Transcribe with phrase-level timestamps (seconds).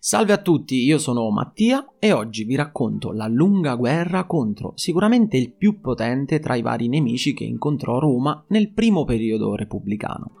[0.00, 5.36] Salve a tutti, io sono Mattia e oggi vi racconto la lunga guerra contro sicuramente
[5.36, 10.34] il più potente tra i vari nemici che incontrò Roma nel primo periodo repubblicano.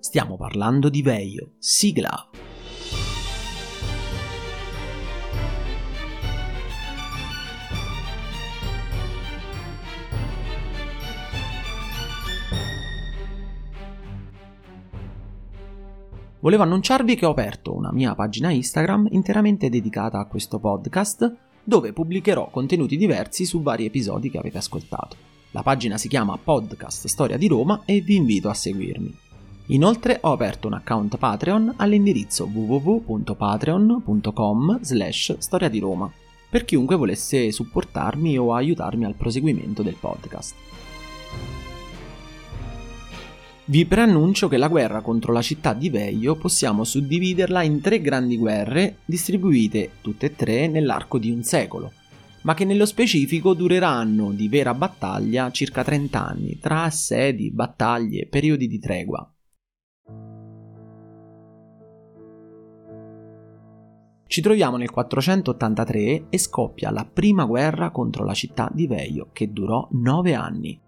[0.00, 2.28] Stiamo parlando di Veio, sigla.
[16.44, 21.94] Volevo annunciarvi che ho aperto una mia pagina Instagram interamente dedicata a questo podcast, dove
[21.94, 25.16] pubblicherò contenuti diversi su vari episodi che avete ascoltato.
[25.52, 29.16] La pagina si chiama Podcast Storia di Roma e vi invito a seguirmi.
[29.68, 36.12] Inoltre ho aperto un account Patreon all'indirizzo www.patreon.com slash storia di Roma
[36.50, 40.54] per chiunque volesse supportarmi o aiutarmi al proseguimento del podcast.
[43.66, 48.36] Vi preannuncio che la guerra contro la città di Veio possiamo suddividerla in tre grandi
[48.36, 51.92] guerre, distribuite tutte e tre nell'arco di un secolo,
[52.42, 58.68] ma che nello specifico dureranno di vera battaglia circa 30 anni, tra assedi, battaglie periodi
[58.68, 59.26] di tregua.
[64.26, 69.50] Ci troviamo nel 483 e scoppia la prima guerra contro la città di Veio, che
[69.50, 70.82] durò 9 anni.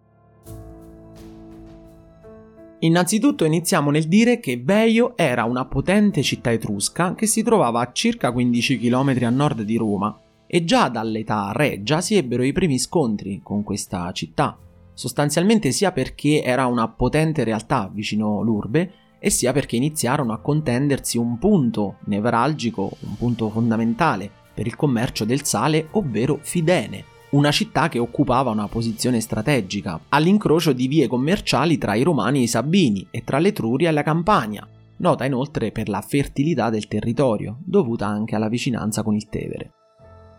[2.80, 7.92] Innanzitutto iniziamo nel dire che Veio era una potente città etrusca che si trovava a
[7.92, 12.78] circa 15 km a nord di Roma e già dall'età regia si ebbero i primi
[12.78, 14.58] scontri con questa città,
[14.92, 21.16] sostanzialmente sia perché era una potente realtà vicino l'urbe e sia perché iniziarono a contendersi
[21.16, 27.04] un punto nevralgico, un punto fondamentale per il commercio del sale, ovvero Fidene,
[27.36, 32.42] una città che occupava una posizione strategica, all'incrocio di vie commerciali tra i Romani e
[32.42, 34.66] i Sabini e tra l'Etruria e la Campania,
[34.98, 39.72] nota inoltre per la fertilità del territorio, dovuta anche alla vicinanza con il Tevere.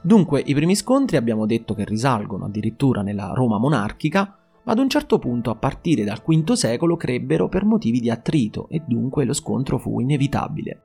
[0.01, 4.89] Dunque i primi scontri abbiamo detto che risalgono addirittura nella Roma monarchica, ma ad un
[4.89, 9.33] certo punto a partire dal V secolo crebbero per motivi di attrito e dunque lo
[9.33, 10.81] scontro fu inevitabile.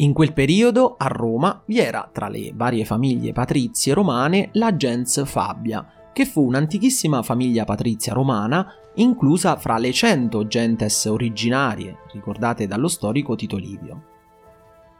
[0.00, 5.22] In quel periodo a Roma vi era tra le varie famiglie patrizie romane la gens
[5.26, 12.88] Fabia, che fu un'antichissima famiglia patrizia romana inclusa fra le cento gentes originarie ricordate dallo
[12.88, 14.04] storico Tito Livio.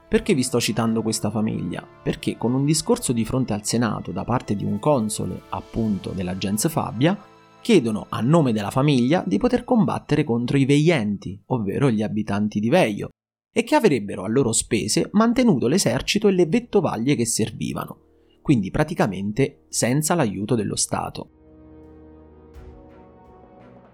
[0.07, 1.83] Perché vi sto citando questa famiglia?
[2.03, 6.37] Perché con un discorso di fronte al Senato da parte di un console, appunto della
[6.37, 7.19] gens Fabia,
[7.63, 12.69] chiedono a nome della famiglia di poter combattere contro i veienti, ovvero gli abitanti di
[12.69, 13.09] Veio,
[13.53, 17.99] e che avrebbero a loro spese mantenuto l'esercito e le vettovaglie che servivano,
[18.43, 21.31] quindi praticamente senza l'aiuto dello Stato.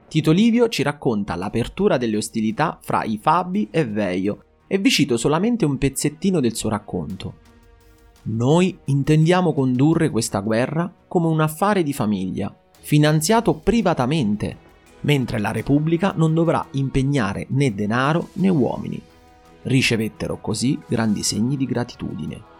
[0.08, 5.16] Tito Livio ci racconta l'apertura delle ostilità fra i Fabi e Veio e vi cito
[5.16, 7.44] solamente un pezzettino del suo racconto.
[8.24, 14.64] Noi intendiamo condurre questa guerra come un affare di famiglia, finanziato privatamente,
[15.00, 19.02] mentre la Repubblica non dovrà impegnare né denaro né uomini
[19.66, 22.54] ricevettero così grandi segni di gratitudine.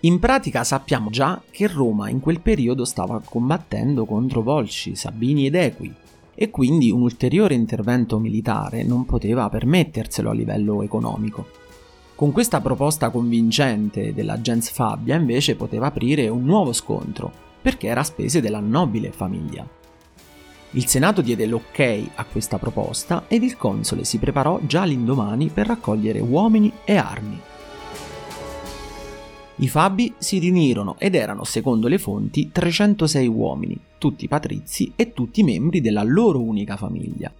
[0.00, 5.54] In pratica sappiamo già che Roma in quel periodo stava combattendo contro Volsci, Sabini ed
[5.54, 5.94] Equi,
[6.34, 11.46] e quindi un ulteriore intervento militare non poteva permetterselo a livello economico.
[12.16, 17.30] Con questa proposta convincente della gens Fabia invece poteva aprire un nuovo scontro,
[17.62, 19.80] perché era a spese della nobile famiglia.
[20.74, 25.66] Il Senato diede l'ok a questa proposta ed il console si preparò già l'indomani per
[25.66, 27.40] raccogliere uomini e armi.
[29.56, 35.42] I Fabi si riunirono ed erano, secondo le fonti, 306 uomini, tutti patrizi e tutti
[35.42, 37.30] membri della loro unica famiglia.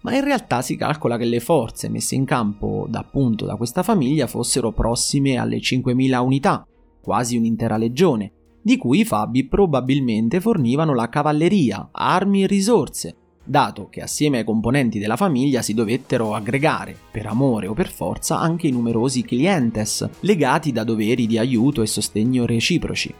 [0.00, 3.84] Ma in realtà si calcola che le forze messe in campo da, appunto da questa
[3.84, 6.66] famiglia fossero prossime alle 5.000 unità,
[7.00, 13.88] quasi un'intera legione, di cui i Fabi probabilmente fornivano la cavalleria, armi e risorse, dato
[13.88, 18.68] che assieme ai componenti della famiglia si dovettero aggregare, per amore o per forza, anche
[18.68, 23.12] i numerosi clientes, legati da doveri di aiuto e sostegno reciproci.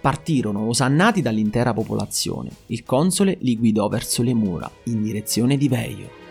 [0.00, 2.50] Partirono osannati dall'intera popolazione.
[2.66, 6.25] Il console li guidò verso le mura, in direzione di Veio.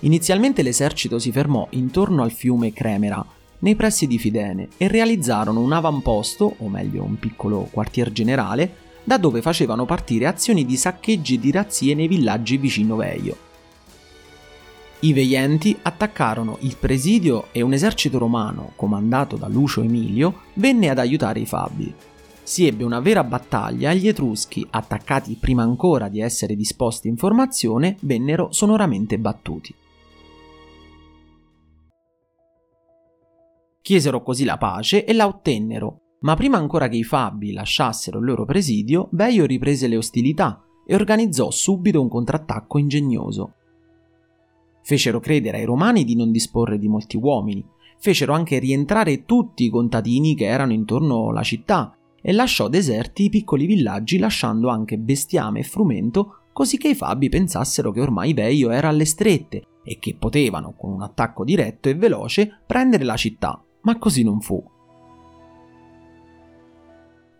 [0.00, 3.24] Inizialmente l'esercito si fermò intorno al fiume Cremera,
[3.60, 9.16] nei pressi di Fidene, e realizzarono un avamposto, o meglio un piccolo quartier generale, da
[9.16, 13.36] dove facevano partire azioni di saccheggi e di razzie nei villaggi vicino Veio.
[15.00, 20.98] I Veienti attaccarono il presidio e un esercito romano, comandato da Lucio Emilio, venne ad
[20.98, 21.94] aiutare i Fabi.
[22.42, 27.16] Si ebbe una vera battaglia e gli Etruschi, attaccati prima ancora di essere disposti in
[27.16, 29.74] formazione, vennero sonoramente battuti.
[33.86, 38.24] Chiesero così la pace e la ottennero, ma prima ancora che i Fabi lasciassero il
[38.24, 43.52] loro presidio, Beio riprese le ostilità e organizzò subito un contrattacco ingegnoso.
[44.82, 47.64] Fecero credere ai romani di non disporre di molti uomini,
[48.00, 53.30] fecero anche rientrare tutti i contadini che erano intorno alla città e lasciò deserti i
[53.30, 58.70] piccoli villaggi lasciando anche bestiame e frumento così che i Fabi pensassero che ormai Veio
[58.70, 63.60] era alle strette e che potevano, con un attacco diretto e veloce, prendere la città,
[63.86, 64.62] ma così non fu.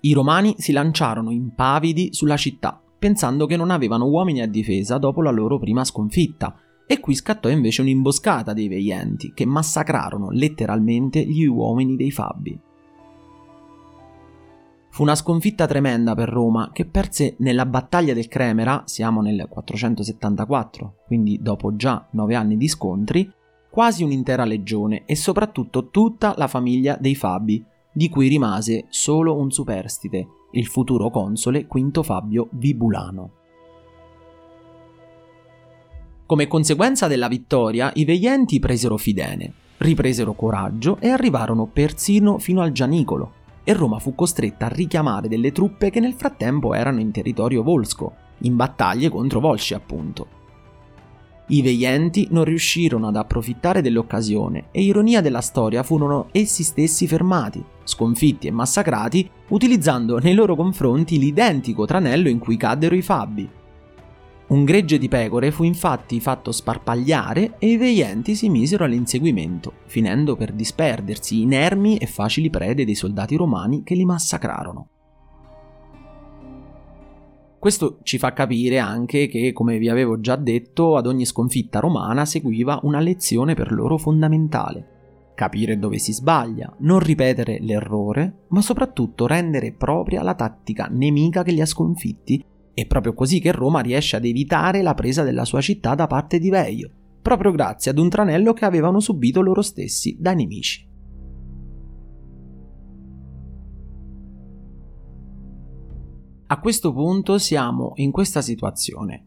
[0.00, 5.22] I romani si lanciarono impavidi sulla città, pensando che non avevano uomini a difesa dopo
[5.22, 6.56] la loro prima sconfitta,
[6.86, 12.60] e qui scattò invece un'imboscata dei Veienti, che massacrarono letteralmente gli uomini dei Fabi.
[14.90, 20.98] Fu una sconfitta tremenda per Roma, che perse nella battaglia del Cremera, siamo nel 474,
[21.06, 23.28] quindi dopo già nove anni di scontri,
[23.76, 27.62] quasi un'intera legione e soprattutto tutta la famiglia dei Fabi,
[27.92, 33.30] di cui rimase solo un superstite, il futuro console Quinto Fabio Vibulano.
[36.24, 42.72] Come conseguenza della vittoria, i Veienti presero Fidene, ripresero coraggio e arrivarono persino fino al
[42.72, 43.32] Gianicolo,
[43.62, 48.14] e Roma fu costretta a richiamare delle truppe che nel frattempo erano in territorio volsco,
[48.38, 50.35] in battaglie contro Volsci appunto.
[51.48, 57.64] I Veienti non riuscirono ad approfittare dell'occasione e ironia della storia furono essi stessi fermati,
[57.84, 63.48] sconfitti e massacrati utilizzando nei loro confronti l'identico tranello in cui caddero i Fabi,
[64.48, 70.36] un gregge di pecore fu infatti fatto sparpagliare e i veienti si misero all'inseguimento, finendo
[70.36, 74.88] per disperdersi inermi e facili prede dei soldati romani che li massacrarono.
[77.66, 82.24] Questo ci fa capire anche che, come vi avevo già detto, ad ogni sconfitta romana
[82.24, 85.32] seguiva una lezione per loro fondamentale.
[85.34, 91.50] Capire dove si sbaglia, non ripetere l'errore, ma soprattutto rendere propria la tattica nemica che
[91.50, 92.40] li ha sconfitti
[92.72, 96.38] è proprio così che Roma riesce ad evitare la presa della sua città da parte
[96.38, 96.88] di Veio,
[97.20, 100.86] proprio grazie ad un tranello che avevano subito loro stessi dai nemici.
[106.48, 109.24] A questo punto siamo in questa situazione.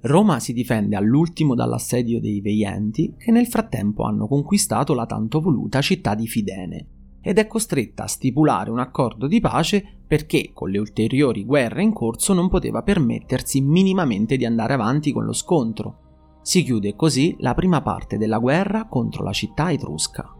[0.00, 5.82] Roma si difende all'ultimo dall'assedio dei Veienti che nel frattempo hanno conquistato la tanto voluta
[5.82, 6.86] città di Fidene
[7.20, 11.92] ed è costretta a stipulare un accordo di pace perché con le ulteriori guerre in
[11.92, 16.38] corso non poteva permettersi minimamente di andare avanti con lo scontro.
[16.40, 20.34] Si chiude così la prima parte della guerra contro la città etrusca.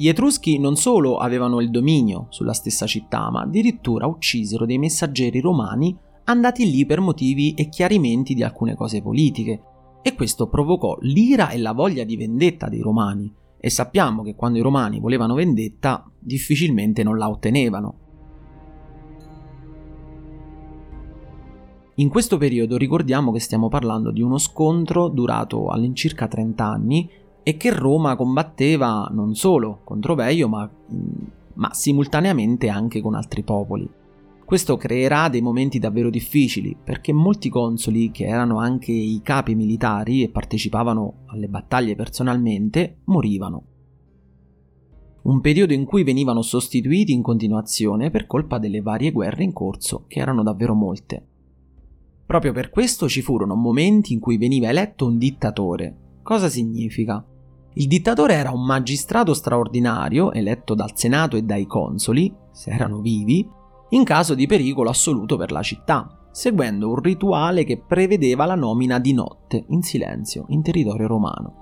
[0.00, 5.40] Gli Etruschi non solo avevano il dominio sulla stessa città, ma addirittura uccisero dei messaggeri
[5.40, 5.96] romani
[6.26, 9.60] andati lì per motivi e chiarimenti di alcune cose politiche,
[10.00, 14.58] e questo provocò l'ira e la voglia di vendetta dei romani, e sappiamo che quando
[14.58, 17.98] i romani volevano vendetta difficilmente non la ottenevano.
[21.96, 27.10] In questo periodo ricordiamo che stiamo parlando di uno scontro durato all'incirca 30 anni
[27.48, 30.70] e che Roma combatteva non solo contro Veio ma,
[31.54, 33.88] ma simultaneamente anche con altri popoli.
[34.44, 40.22] Questo creerà dei momenti davvero difficili perché molti consoli, che erano anche i capi militari
[40.22, 43.62] e partecipavano alle battaglie personalmente, morivano.
[45.22, 50.04] Un periodo in cui venivano sostituiti in continuazione per colpa delle varie guerre in corso,
[50.06, 51.26] che erano davvero molte.
[52.26, 55.96] Proprio per questo ci furono momenti in cui veniva eletto un dittatore.
[56.22, 57.24] Cosa significa?
[57.78, 63.48] Il dittatore era un magistrato straordinario, eletto dal Senato e dai consoli, se erano vivi,
[63.90, 68.98] in caso di pericolo assoluto per la città, seguendo un rituale che prevedeva la nomina
[68.98, 71.54] di notte, in silenzio, in territorio romano.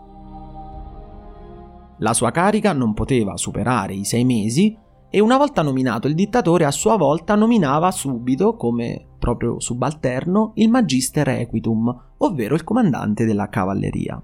[1.99, 4.75] La sua carica non poteva superare i sei mesi
[5.11, 10.70] e una volta nominato il dittatore a sua volta nominava subito come proprio subalterno il
[10.70, 14.23] magister equitum, ovvero il comandante della cavalleria.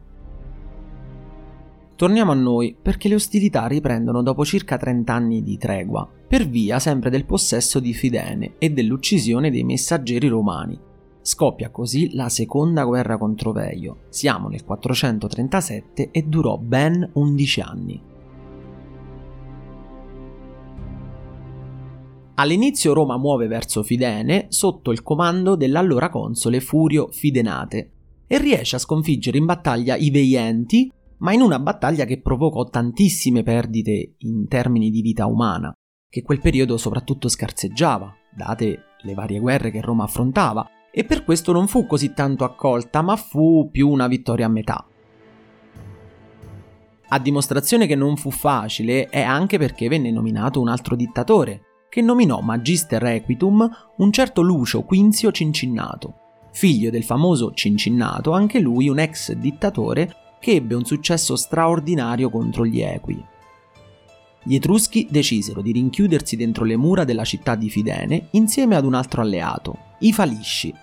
[2.03, 6.81] Torniamo a noi perché le ostilità riprendono dopo circa 30 anni di tregua, per via
[6.81, 10.77] sempre del possesso di Fidene e dell'uccisione dei messaggeri romani.
[11.21, 13.99] Scoppia così la seconda guerra contro Veio.
[14.09, 18.03] Siamo nel 437 e durò ben 11 anni.
[22.35, 27.91] All'inizio Roma muove verso Fidene sotto il comando dell'allora console Furio Fidenate
[28.27, 30.91] e riesce a sconfiggere in battaglia i Veienti
[31.23, 35.73] ma in una battaglia che provocò tantissime perdite in termini di vita umana.
[36.13, 41.53] che quel periodo soprattutto scarseggiava, date le varie guerre che Roma affrontava, e per questo
[41.53, 44.87] non fu così tanto accolta, ma fu più una vittoria a metà.
[47.09, 52.03] A dimostrazione che non fu facile è anche perché venne nominato un altro dittatore, che
[52.03, 56.15] nominò Magister Equitum un certo Lucio Quinzio Cincinnato,
[56.53, 62.67] figlio del famoso Cincinnato, anche lui un ex dittatore che ebbe un successo straordinario contro
[62.67, 63.25] gli Equi.
[64.43, 68.95] Gli Etruschi decisero di rinchiudersi dentro le mura della città di Fidene insieme ad un
[68.95, 70.75] altro alleato, i Falisci.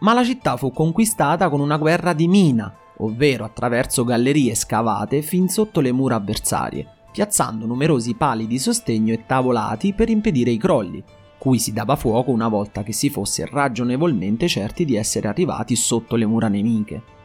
[0.00, 5.48] Ma la città fu conquistata con una guerra di mina, ovvero attraverso gallerie scavate fin
[5.48, 11.02] sotto le mura avversarie, piazzando numerosi pali di sostegno e tavolati per impedire i crolli,
[11.38, 16.14] cui si dava fuoco una volta che si fosse ragionevolmente certi di essere arrivati sotto
[16.14, 17.16] le mura nemiche.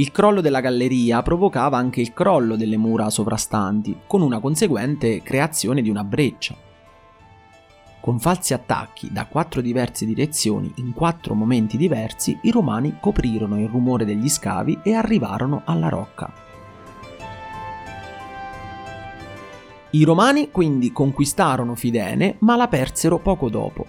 [0.00, 5.82] Il crollo della galleria provocava anche il crollo delle mura sovrastanti, con una conseguente creazione
[5.82, 6.56] di una breccia.
[8.00, 13.68] Con falsi attacchi da quattro diverse direzioni in quattro momenti diversi, i romani coprirono il
[13.68, 16.32] rumore degli scavi e arrivarono alla rocca.
[19.90, 23.84] I romani quindi conquistarono Fidene, ma la persero poco dopo.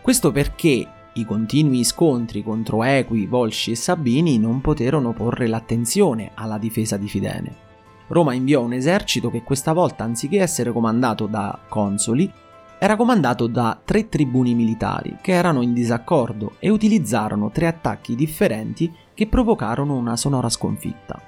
[0.00, 6.58] Questo perché i continui scontri contro Equi, Volsci e Sabini non poterono porre l'attenzione alla
[6.58, 7.64] difesa di Fidene.
[8.08, 12.30] Roma inviò un esercito che questa volta, anziché essere comandato da consoli,
[12.78, 18.92] era comandato da tre tribuni militari che erano in disaccordo e utilizzarono tre attacchi differenti
[19.14, 21.18] che provocarono una sonora sconfitta.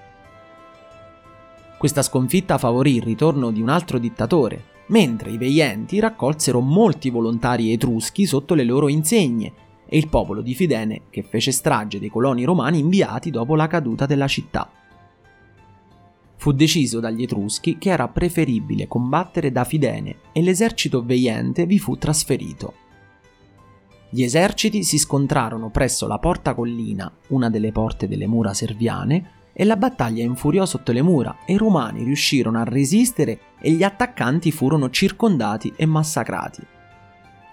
[1.78, 7.72] Questa sconfitta favorì il ritorno di un altro dittatore, mentre i veienti raccolsero molti volontari
[7.72, 12.44] etruschi sotto le loro insegne e il popolo di Fidene che fece strage dei coloni
[12.44, 14.70] romani inviati dopo la caduta della città.
[16.36, 21.96] Fu deciso dagli Etruschi che era preferibile combattere da Fidene e l'esercito veiente vi fu
[21.96, 22.74] trasferito.
[24.10, 29.64] Gli eserciti si scontrarono presso la Porta Collina, una delle porte delle mura serviane, e
[29.64, 34.52] la battaglia infuriò sotto le mura e i romani riuscirono a resistere e gli attaccanti
[34.52, 36.62] furono circondati e massacrati.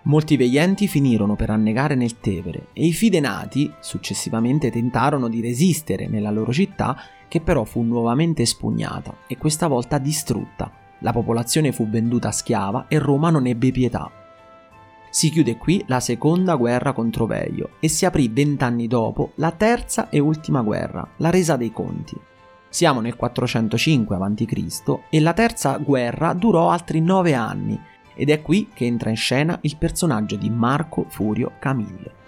[0.07, 6.29] Molti veienti finirono per annegare nel Tevere e i Fidenati successivamente tentarono di resistere nella
[6.29, 6.95] loro città
[7.27, 10.71] che però fu nuovamente espugnata e questa volta distrutta.
[10.99, 14.11] La popolazione fu venduta schiava e Roma non ebbe pietà.
[15.09, 20.09] Si chiude qui la seconda guerra contro Veio e si aprì vent'anni dopo la terza
[20.09, 22.15] e ultima guerra, la resa dei conti.
[22.69, 24.99] Siamo nel 405 a.C.
[25.09, 27.79] e la terza guerra durò altri nove anni
[28.15, 32.23] ed è qui che entra in scena il personaggio di Marco Furio Camillo.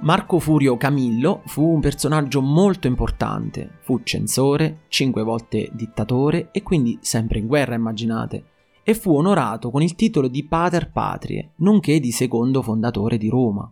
[0.00, 6.98] Marco Furio Camillo fu un personaggio molto importante, fu censore, cinque volte dittatore e quindi
[7.00, 8.44] sempre in guerra immaginate,
[8.82, 13.68] e fu onorato con il titolo di Pater Patrie, nonché di secondo fondatore di Roma.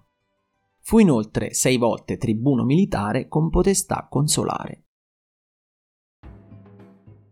[0.80, 4.83] Fu inoltre sei volte tribuno militare con potestà consolare.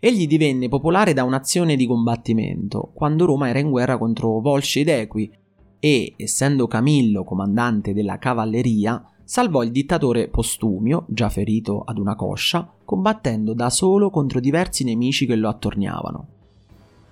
[0.05, 4.89] Egli divenne popolare da un'azione di combattimento, quando Roma era in guerra contro Volsci ed
[4.89, 5.31] Equi,
[5.79, 12.69] e, essendo Camillo comandante della cavalleria, salvò il dittatore Postumio, già ferito ad una coscia,
[12.85, 16.27] combattendo da solo contro diversi nemici che lo attorniavano.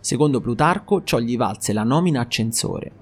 [0.01, 2.93] Secondo Plutarco, ciò gli valse la nomina a censore.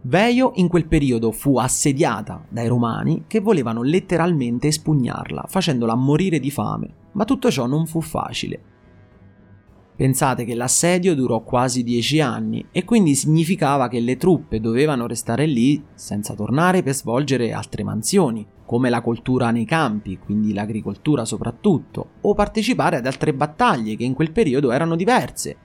[0.00, 6.50] Veio in quel periodo fu assediata dai romani che volevano letteralmente espugnarla, facendola morire di
[6.50, 8.60] fame ma tutto ciò non fu facile.
[9.96, 15.46] Pensate che l'assedio durò quasi dieci anni e quindi significava che le truppe dovevano restare
[15.46, 22.08] lì senza tornare per svolgere altre mansioni, come la coltura nei campi, quindi l'agricoltura soprattutto,
[22.22, 25.56] o partecipare ad altre battaglie che in quel periodo erano diverse,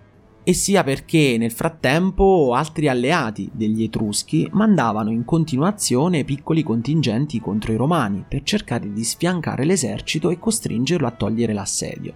[0.50, 7.72] e sia perché nel frattempo altri alleati degli Etruschi mandavano in continuazione piccoli contingenti contro
[7.72, 12.14] i Romani per cercare di sfiancare l'esercito e costringerlo a togliere l'assedio.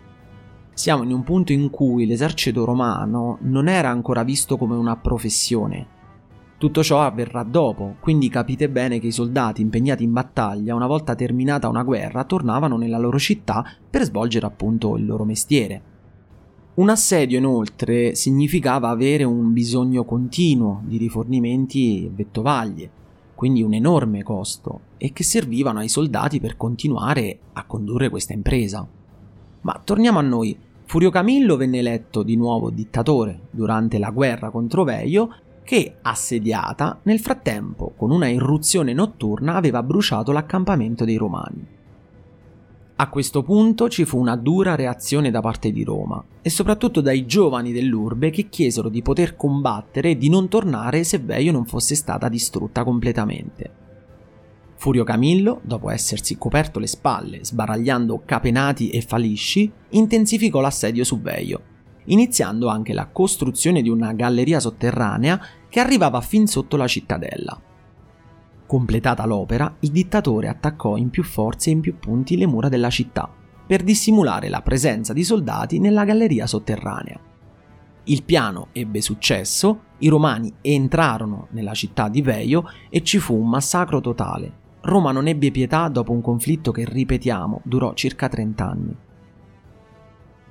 [0.74, 5.88] Siamo in un punto in cui l'esercito romano non era ancora visto come una professione.
[6.58, 11.14] Tutto ciò avverrà dopo, quindi capite bene che i soldati impegnati in battaglia, una volta
[11.14, 15.93] terminata una guerra, tornavano nella loro città per svolgere appunto il loro mestiere.
[16.76, 22.90] Un assedio inoltre significava avere un bisogno continuo di rifornimenti e vettovaglie,
[23.36, 28.88] quindi un enorme costo, e che servivano ai soldati per continuare a condurre questa impresa.
[29.62, 30.58] Ma torniamo a noi.
[30.86, 35.30] Furio Camillo venne eletto di nuovo dittatore durante la guerra contro Veio
[35.64, 41.82] che, assediata, nel frattempo, con una irruzione notturna, aveva bruciato l'accampamento dei Romani.
[43.04, 47.26] A questo punto ci fu una dura reazione da parte di Roma e soprattutto dai
[47.26, 51.96] giovani dell'urbe che chiesero di poter combattere e di non tornare se Veio non fosse
[51.96, 53.72] stata distrutta completamente.
[54.76, 61.62] Furio Camillo, dopo essersi coperto le spalle sbaragliando capenati e falisci, intensificò l'assedio su Veio,
[62.06, 67.62] iniziando anche la costruzione di una galleria sotterranea che arrivava fin sotto la cittadella.
[68.74, 72.90] Completata l'opera, il dittatore attaccò in più forze e in più punti le mura della
[72.90, 73.32] città,
[73.68, 77.20] per dissimulare la presenza di soldati nella galleria sotterranea.
[78.06, 83.48] Il piano ebbe successo, i romani entrarono nella città di Veio e ci fu un
[83.48, 84.52] massacro totale.
[84.82, 88.96] Roma non ebbe pietà dopo un conflitto che, ripetiamo, durò circa 30 anni.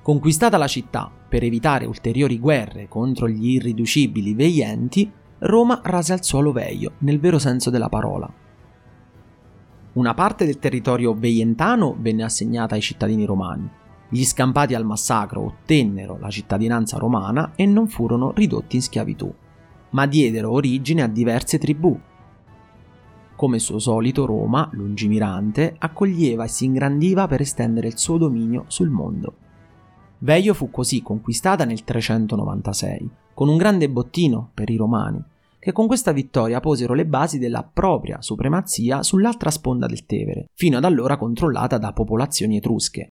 [0.01, 5.11] Conquistata la città, per evitare ulteriori guerre contro gli irriducibili veienti,
[5.45, 8.31] Roma rase al suolo Veio, nel vero senso della parola.
[9.93, 13.69] Una parte del territorio veientano venne assegnata ai cittadini romani.
[14.07, 19.33] Gli scampati al massacro ottennero la cittadinanza romana e non furono ridotti in schiavitù,
[19.89, 21.99] ma diedero origine a diverse tribù.
[23.35, 28.89] Come suo solito Roma, lungimirante, accoglieva e si ingrandiva per estendere il suo dominio sul
[28.89, 29.33] mondo.
[30.19, 35.21] Veio fu così conquistata nel 396, con un grande bottino per i romani,
[35.63, 40.75] che con questa vittoria posero le basi della propria supremazia sull'altra sponda del Tevere, fino
[40.75, 43.07] ad allora controllata da popolazioni etrusche.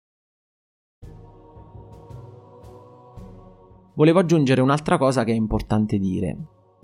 [3.94, 6.38] Volevo aggiungere un'altra cosa che è importante dire.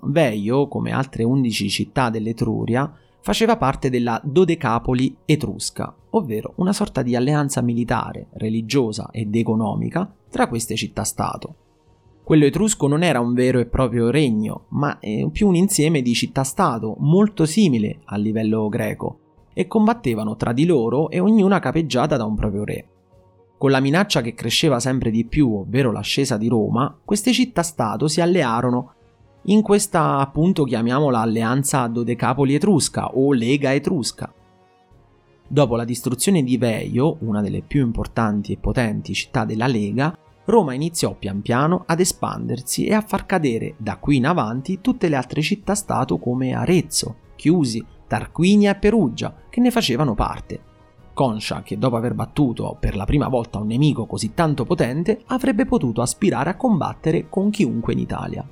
[0.04, 7.14] Veio, come altre 11 città dell'Etruria, faceva parte della Dodecapoli etrusca, ovvero una sorta di
[7.14, 11.67] alleanza militare, religiosa ed economica tra queste città-stato.
[12.28, 14.98] Quello etrusco non era un vero e proprio regno, ma
[15.32, 19.18] più un insieme di città-stato molto simile a livello greco,
[19.54, 22.88] e combattevano tra di loro e ognuna capeggiata da un proprio re.
[23.56, 28.20] Con la minaccia che cresceva sempre di più, ovvero l'ascesa di Roma, queste città-stato si
[28.20, 28.92] allearono
[29.44, 34.30] in questa appunto chiamiamola alleanza dodecapoli etrusca o lega etrusca.
[35.48, 40.14] Dopo la distruzione di Veio, una delle più importanti e potenti città della Lega,
[40.48, 45.10] Roma iniziò pian piano ad espandersi e a far cadere da qui in avanti tutte
[45.10, 50.58] le altre città-stato come Arezzo, Chiusi, Tarquinia e Perugia, che ne facevano parte.
[51.12, 55.66] Conscia che dopo aver battuto per la prima volta un nemico così tanto potente, avrebbe
[55.66, 58.48] potuto aspirare a combattere con chiunque in Italia.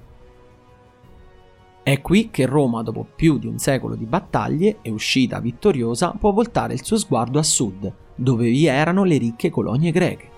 [1.82, 6.30] È qui che Roma, dopo più di un secolo di battaglie e uscita vittoriosa, può
[6.32, 10.34] voltare il suo sguardo a sud, dove vi erano le ricche colonie greche.